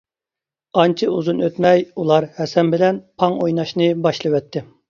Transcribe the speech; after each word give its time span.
ئانچە 0.83 1.09
ئۇزۇن 1.17 1.43
ئۆتمەي 1.49 1.85
ئۇلار 1.97 2.29
ھەسەن 2.39 2.75
بىلەن 2.77 3.01
پاڭ 3.21 3.39
ئويناشنى 3.45 3.95
باشلىۋەتتى. 4.09 4.69